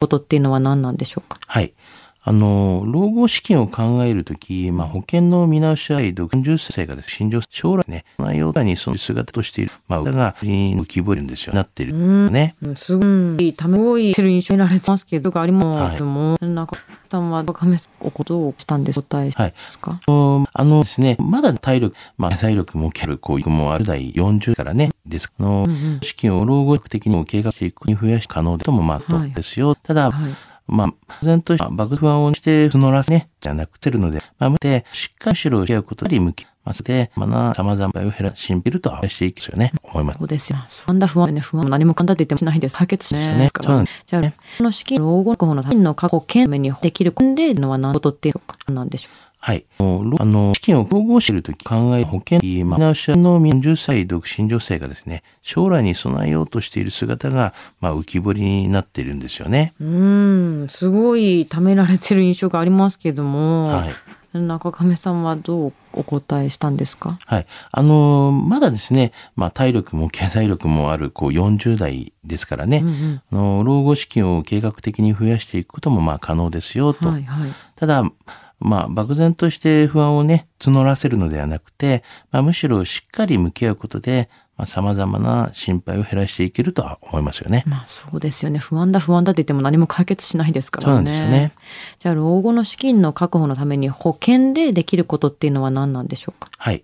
[0.00, 1.40] ことっていうのは何なんでしょうか？
[1.46, 1.74] はい。
[2.28, 11.54] あの、老後資金を考えるとき、まあ、保険の見直し合い、独40歳がですね、心情、将来ね、内容にその姿としている、まあ、歌が浮き彫りるんですよ。
[11.54, 11.94] なってる。
[12.30, 12.54] ね。
[12.60, 13.02] うんすご
[13.38, 16.76] い、ため多いてる印象になられてますけど、ありますけども、なんか、
[17.10, 25.32] さんは、亀さん、おことをしたんです、答えですか、あのですね、まだ体力、まあ、体力もキャル、こういうもある代40からね、です。
[25.40, 25.66] あの、
[26.02, 29.74] 資金を老後的にも計画していくに増やし可能でとも、まあ、とですよ。
[29.74, 30.32] ただ、はい。
[30.68, 40.18] まあ、当然と爆不安をして募らせね、じゃなくてるので、まあ、むて、しっかりしろを合うことに向きますで、まあな、様々なを減らし、んびるとしていきますよね、思います。
[40.18, 40.58] そうですよ。
[40.86, 42.76] 不安だ不安ね、不安も何も簡単って言ってもしないです。
[42.76, 43.86] 解決しないですから。
[43.86, 44.22] そじゃあ、
[44.58, 49.64] この資金、老後の資金の過去権目にできるんでのは何ことっていうのかなんでしょうはい。
[49.78, 59.74] あの、資金を統合しているとき考え保険、まあ、直しの40歳独身女性がですね、将来に備えようとしている姿が、まあ、浮き彫りになっているんですよね。
[59.80, 63.90] うーん、すごいためられてる印象がありますけども、はい。
[64.46, 67.18] 中亀さんはどうお答えしたんですか？
[67.26, 67.46] はい。
[67.70, 72.84] あの、まだですね、まあ、体力も経済力もある、こう、40代ですからね、
[73.32, 77.08] あの老後資金を計画的に増やしていくことも、まあ、可能ですよ、と。
[77.08, 77.50] はいはい。
[77.76, 78.04] ただ、
[78.60, 84.28] まあ、漠然として不安をね、募らせるのではなくて、まあ、むしろしっかり向き合うことで、
[84.58, 87.62] まあ、様々な心配を減らしていけるとは思いますよね。
[87.66, 88.58] まあそうですよね。
[88.58, 90.90] 不安だ不安だって言っても何も解決しないですからね。
[90.90, 91.52] そうなんですよね。
[92.00, 96.50] じゃあ老後の資金の確保のために保険でできることっていうのは何なんでしょうか？
[96.58, 96.82] はい。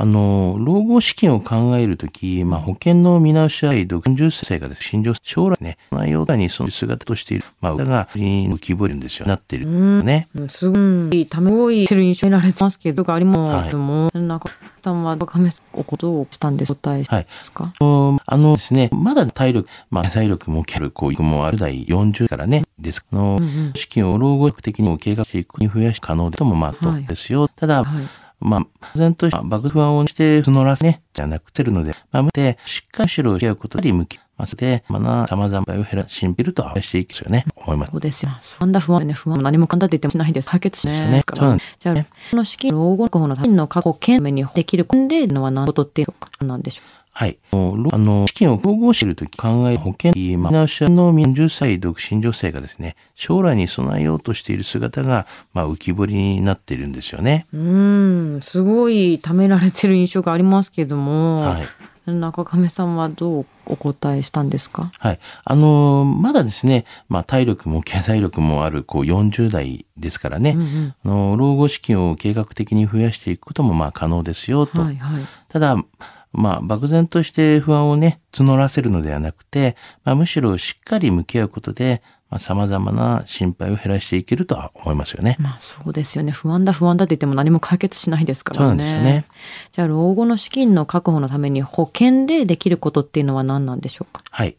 [0.00, 9.26] あの、老後資金を考えるとき、まあ、保険の見直し合い、独40歳がですね、心情、将来ね、内容にその姿としている、まあ、歌が浮き彫りるんですよ。
[9.26, 9.66] なってる。
[10.02, 10.28] ね。
[10.34, 10.78] うんすご
[11.14, 13.66] いため多いてる印象になられてますけど、あります？
[13.66, 14.48] けども、なんか、
[14.82, 23.04] さんは亀さんおことをしたんです、答えですか、あのですね、まだ体力、まあ、体力もキャル、こういうもある代40からね、です。
[23.12, 23.38] あの、
[23.74, 27.48] 資金を老後的にも計画していくに増やし可能でとも、まあ、とですよ。
[27.48, 28.04] ただ、はい。
[28.40, 37.92] まあ、当然として爆不安をして募らせね、じゃなくてるので、まあ、むて、しっかりしろを合うことに向きますで、まあな、様々なを減らしんびるとしていきますよね、思います。
[37.92, 38.30] そうですよ。
[38.58, 40.50] 不安だ不安ね、不安も何も簡単って言ってもしないです。
[40.50, 41.42] 解決しないですから。
[41.42, 41.94] そうでじゃあ、
[42.30, 47.38] この資金、老後の資金の過去権目にできるんでのは何ことっていうのかなんでしょうはい。
[47.52, 57.46] あの、資金を統合しているとき考え保険、まあ、直しの40歳独身女性がですね、将来に備えようとしている姿が、まあ、浮き彫りになっているんですよね。
[57.52, 61.62] うーん、すごいためられてる印象がありますけども、はい。
[62.06, 64.90] 中亀さんはどうお答えしたんですか？
[64.98, 65.18] はい。
[65.44, 70.56] あの、まだですね、まあ、体力も経済力もある、こう、40代ですからね、
[71.04, 74.80] あの老後資金を計画的に増やしていくことも、まあ、可能ですよ、と。
[74.80, 75.22] はいはい。
[75.48, 75.76] ただ、
[76.32, 85.36] まあ、漠然として不安をね、募らせるのではなくて、まあ、むしろしっかり向き合うことで、まあ、様々な心配を減らしていけるとは思いますよね。
[85.40, 86.30] まあそうですよね。
[86.30, 88.66] 不安だ不安だって言っても何も解決しないですからね。
[88.66, 89.24] そうなんですよね。
[89.72, 94.22] じゃあ老後の資金の確保のために保険でできることっていうのは何なんでしょうか？
[94.30, 94.56] はい。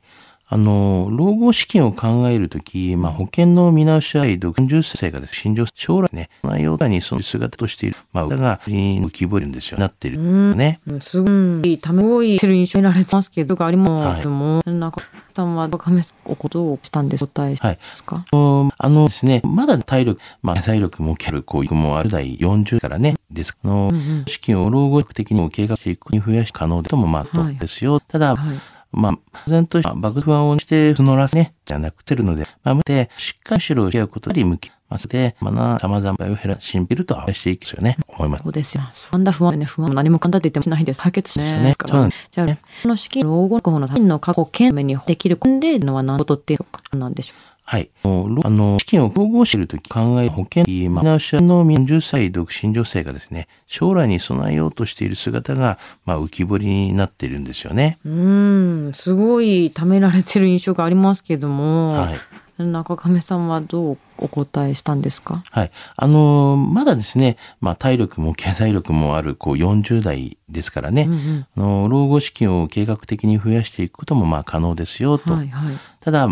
[0.54, 9.80] あの、老後資金を考えるとき、まあ、保険の見直し合い、独40歳がですね、心情、将来ね、内容にその姿としている、まあ、歌が浮き彫りるんですよ。
[9.80, 10.20] なってる。
[10.54, 10.82] ね。
[10.86, 11.30] うんすご
[11.64, 15.02] いため多いてる印象になられてますけど、ありますけども、なんか、
[15.34, 23.58] さんは亀さんおことをしたんです、答えですか、あのですね、まだ体力、まあ、体力もキャル、こういうもある代40からね、です。
[23.64, 23.90] あの、
[24.28, 28.02] 資金を老後的にも計画していくに増やし可能でとも、まあ、とですよ。
[28.02, 28.58] ただ、はい。
[28.92, 29.14] まあ、
[29.46, 38.44] 当然として爆不安をして募らせね、じゃなくてるので、まあ、むて、しっかりしろを合うことに向きますで、まあな、様々なを減らしんびると合わしていきますよね、思います。
[38.44, 38.84] そうですよ。
[39.12, 41.02] 不安だ不安ね、不安も何も簡単って言ってもしないです。
[41.02, 41.94] 解決しないですから。
[41.94, 42.48] そうなんでじゃあ、
[42.84, 47.42] この資金、老後の資金の過去権目にできるんでのは何ことっていうのかなんでしょう？
[47.64, 47.90] はい。
[48.04, 48.08] あ
[48.50, 57.98] の、資金を統合しているとき考え保険、まあ、直しの40歳独身女性がですね、将来に備えようとしている姿が、まあ、浮き彫りになっているんですよね。
[58.04, 62.18] うーん、すごいためられてる印象がありますけども、はい。
[62.64, 65.44] 中亀さんはどうお答えしたんですか？
[65.50, 65.72] はい。
[65.96, 71.10] あの、まだですね、まあ、体力も経済力もある、こう、40代ですからね、
[71.58, 75.34] あの老後資金を計画的に増やしていくことも、まあ、可能ですよ、と。
[75.34, 75.76] はいはい。
[76.02, 76.28] ただ、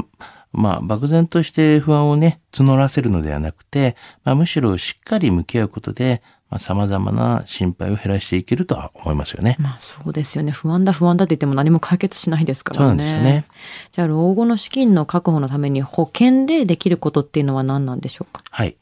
[0.51, 9.55] まあ、漠然として不安をね、募らせるのではなくて、まあ、むしろしっかり向き合うことで、まあ、様々な心配を減らしていけるとは思いますよね。
[9.59, 10.51] まあそうですよね。
[10.51, 12.85] 不安だ不安だって言っても何も解決しないですからね。
[12.85, 13.45] そうなんですよね。
[13.91, 18.41] じゃあ老後の資金の確保のために保険でできることっていうのは何なんでしょうか？
[18.49, 18.77] はい。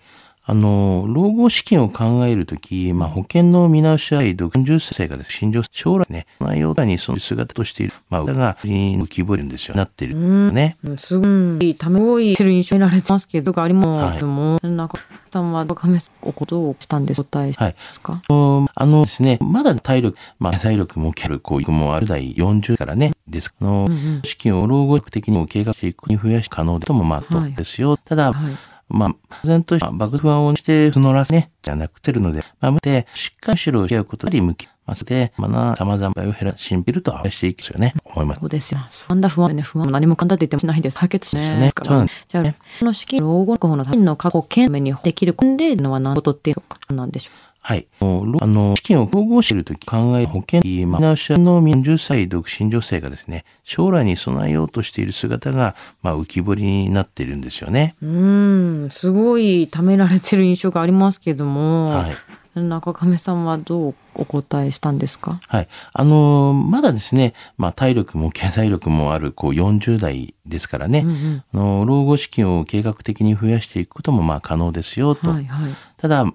[0.50, 9.76] あの、老後資金を考えるとき、まあ、保険の見直しは、60歳がです、心情、将来ね、内容にその姿としている、まあ、歌が、浮き彫るんですよ。
[9.76, 10.16] なってる。
[10.54, 10.78] ね。
[10.96, 11.26] すご
[11.60, 14.98] い、ため多いてる印象になれますけど、ありも、はい、も、なんか、
[15.34, 17.54] さんは、かめおことをしたんです、答えで
[17.92, 23.54] すか、はい、あのですね、まだ体力、まあ、体力もける、こういうもある代40からね、です。
[23.60, 27.92] あの、うんうん、資金を老後的にも計画していくに増やし可能でとも、まあ、とですよ。
[27.92, 38.40] はい、ただ、はいまあ、然と爆不安をして募らせね、じゃなくてるので、まあ、むて、しっかりしろし合うことに向きますで、まあな、様々な減ら、シンピルと合わせていくですよね、思います。
[38.40, 38.80] そうですよ。
[39.08, 41.00] 不安だ不安ね、不安何も簡単って言ってもしないです。
[41.00, 42.04] 解決しないですから。
[42.04, 47.86] ね、じゃあ、ね、この資金、老後の金の過去権めにできるんでのは何ことっていうのかなんでしょうはい。
[48.00, 48.06] あ
[48.48, 57.98] の、資金を統合しているとき考え保険、まあ、直しの40歳独身女性がですね、将来に備えようとしている姿が、まあ、浮き彫りになっているんですよね。
[58.02, 62.16] うん、すごいためられてる印象がありますけども、はい。
[62.56, 65.42] 中亀さんはどうお答えしたんですか？
[65.50, 65.68] はい。
[65.92, 75.30] あの、まだですね、まあ、体力も経済力もある、こう、40代ですからね、うんうん、あの老後資金を計画的に増やしていくことも、まあ、可能ですよ、と。
[75.32, 76.26] はいはい、ただ、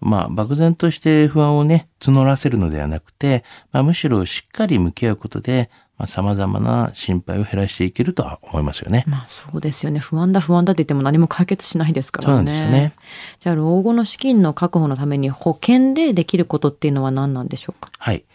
[0.00, 9.04] まあ、漠然として不安をね、募らせるのではなくて、まあ、むしろしっかり向き合うことで、まあ、様々な心配を減らしていけるとは思いますよね。
[9.06, 9.98] まあそうですよね。
[9.98, 12.34] 不安だ不安だって言っても何も解決しないですからね。
[12.34, 12.92] そうなんですよね。
[13.40, 17.90] じゃあ老後の資金の確保のために保険でできることっていうのは何なんでしょうか？
[17.98, 18.26] はい。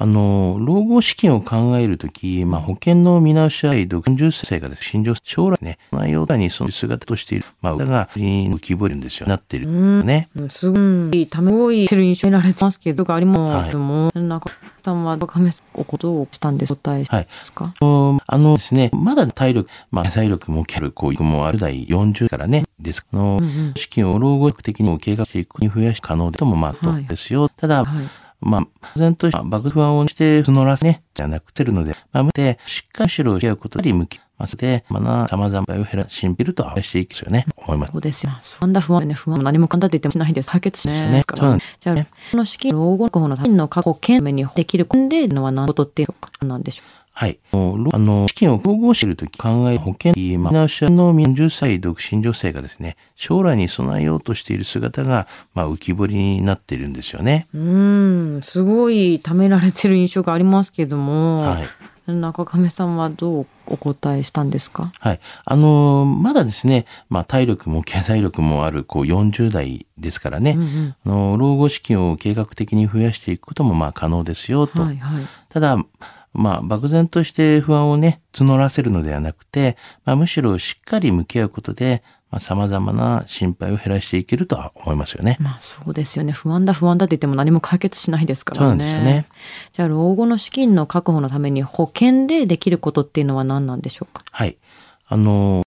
[0.00, 9.26] あの、老後資金を考えるとき、まあ、保険の見直しは、60歳がです、心情、将来ね、内容にその姿としている、まあ、歌が、浮き彫るんですよ。
[9.26, 9.66] なってる。
[10.04, 10.28] ね。
[10.48, 10.78] すご
[11.10, 14.52] い、ため多いてる印象になれますけど、ありも、はい、も、なんか、
[14.84, 17.04] さんは、かめおことをしたんです、答えで
[17.42, 23.04] すか、はい、あのですね、まだ体力、まあ、体力もける、こういうもある代40からね、です。
[23.12, 27.42] あの、うんうん、資金を老後的にも計画していくに増やし可能でとも、まあ、とですよ。
[27.42, 37.92] はい、ただ、はいまあ、然と爆不安をして募らせね、じゃなくてるので、まあ、むて、しっかりしろし合うことに向きますで、まあな、様々な減ら、シンピルと合わせていくですよね、思います。
[37.92, 38.32] そうですよ。
[38.60, 40.50] 不安だ不安ね、不安何も簡単って言ってもしないです。
[40.50, 41.54] 解決しないですから。
[41.54, 41.96] ね、じゃあ、
[42.30, 47.40] この資金、老後の金の過去権めにできるんでのは何ことっていうのか、なんでしょうはい。
[47.50, 47.56] あ
[47.98, 57.48] の、資金を統合しているとき考え保険、まあ、直しの40歳独身女性がですね、将来に備えようとしている姿が、まあ、浮き彫りになっているんですよね。
[57.52, 62.12] うん、すごいためられてる印象がありますけども、はい。
[62.12, 64.92] 中亀さんはどうお答えしたんですか？
[65.00, 65.20] はい。
[65.44, 74.82] あの、まだですね、まあ、体力も経済力もある、こう、40代ですからね、うんうん、あの老後資金を計画的に増やしていくことも、まあ、可能ですよ、と。
[74.82, 75.76] はいはい、ただ、
[76.32, 85.38] まあ、漠然として不安をね、募らせるのではなくて、まあ、むしろしっかり向き合うことで、まあ、様々な心配を減らしていけるとは思いますよね。
[85.40, 86.32] まあそうですよね。
[86.32, 88.66] 不安だ不安だって言っても何も解決しないですからね。
[88.66, 89.26] そうなんですよね。
[89.72, 94.24] じゃあ老後の資金の確保のために保険でできることっていうのは何なんでしょうか？
[94.30, 94.58] はい。
[95.06, 95.62] あの、